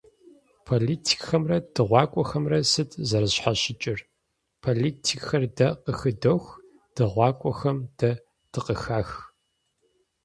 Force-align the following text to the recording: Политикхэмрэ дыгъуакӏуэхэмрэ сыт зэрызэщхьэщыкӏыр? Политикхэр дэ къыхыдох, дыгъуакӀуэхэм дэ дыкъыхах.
Политикхэмрэ 0.65 1.57
дыгъуакӏуэхэмрэ 1.73 2.59
сыт 2.71 2.89
зэрызэщхьэщыкӏыр? 3.09 3.99
Политикхэр 4.61 5.43
дэ 5.57 5.67
къыхыдох, 5.83 6.45
дыгъуакӀуэхэм 6.95 7.77
дэ 7.97 8.11
дыкъыхах. 8.51 9.09